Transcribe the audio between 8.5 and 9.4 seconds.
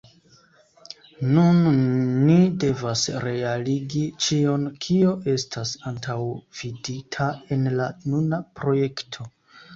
projekto.